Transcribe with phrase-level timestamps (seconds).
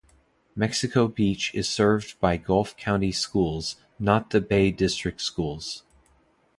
[0.55, 5.83] Mexico Beach is served by Gulf County Schools, not the Bay District Schools.